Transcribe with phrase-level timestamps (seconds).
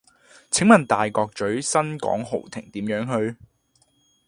[0.49, 3.37] 請問大角嘴新港豪庭點樣去?